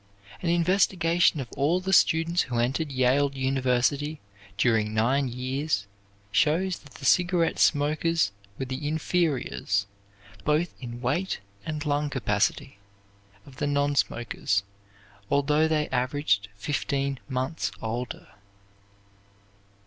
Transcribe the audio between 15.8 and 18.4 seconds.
averaged fifteen months older.